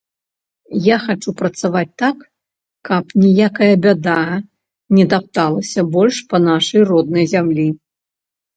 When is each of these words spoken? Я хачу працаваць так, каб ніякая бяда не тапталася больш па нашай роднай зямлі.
Я 0.85 0.95
хачу 1.03 1.33
працаваць 1.41 1.91
так, 2.03 2.17
каб 2.89 3.03
ніякая 3.25 3.69
бяда 3.85 4.17
не 4.97 5.05
тапталася 5.15 5.87
больш 5.99 6.15
па 6.35 6.43
нашай 6.49 6.81
роднай 6.95 7.25
зямлі. 7.39 7.67